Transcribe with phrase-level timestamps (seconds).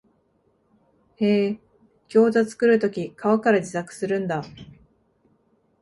[1.17, 4.43] へえ、ギョウザ作るとき皮から自作するんだ